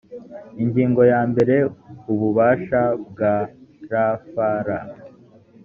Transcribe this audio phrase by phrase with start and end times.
[0.63, 1.55] ingingo ya mbere
[2.11, 3.35] ububasha bwa
[3.89, 4.69] rfl